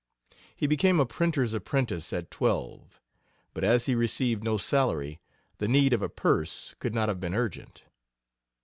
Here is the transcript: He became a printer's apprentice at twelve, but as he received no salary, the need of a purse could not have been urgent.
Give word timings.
He 0.55 0.65
became 0.65 0.99
a 0.99 1.05
printer's 1.05 1.53
apprentice 1.53 2.11
at 2.11 2.31
twelve, 2.31 2.99
but 3.53 3.63
as 3.63 3.85
he 3.85 3.93
received 3.93 4.43
no 4.43 4.57
salary, 4.57 5.21
the 5.59 5.67
need 5.67 5.93
of 5.93 6.01
a 6.01 6.09
purse 6.09 6.73
could 6.79 6.95
not 6.95 7.07
have 7.07 7.19
been 7.19 7.35
urgent. 7.35 7.83